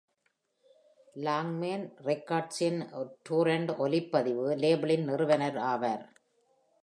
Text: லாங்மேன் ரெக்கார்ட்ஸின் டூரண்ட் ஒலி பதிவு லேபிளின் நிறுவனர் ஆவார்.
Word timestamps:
லாங்மேன் 1.25 1.83
ரெக்கார்ட்ஸின் 2.07 2.79
டூரண்ட் 3.29 3.71
ஒலி 3.85 4.01
பதிவு 4.15 4.47
லேபிளின் 4.63 5.05
நிறுவனர் 5.09 5.59
ஆவார். 5.71 6.05